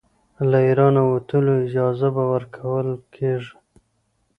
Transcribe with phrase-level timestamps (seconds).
[0.49, 3.53] له اېرانه وتلو اجازه به ورکوله کیږي.